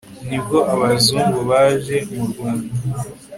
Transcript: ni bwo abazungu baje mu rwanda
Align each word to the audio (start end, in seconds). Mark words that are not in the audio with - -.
ni 0.29 0.39
bwo 0.43 0.59
abazungu 0.73 1.39
baje 1.49 1.95
mu 2.13 2.23
rwanda 2.31 2.71